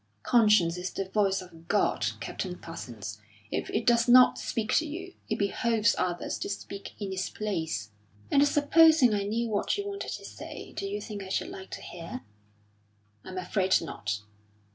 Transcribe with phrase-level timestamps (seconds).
[0.23, 5.13] Conscience is the voice of God, Captain Parsons; if it does not speak to you,
[5.29, 7.91] it behoves others to speak in its place."
[8.31, 11.69] "And supposing I knew what you wanted to say, do you think I should like
[11.69, 12.21] to hear?"
[13.23, 14.21] "I'm afraid not."